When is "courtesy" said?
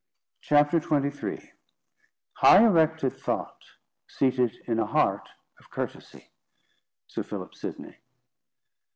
5.69-6.31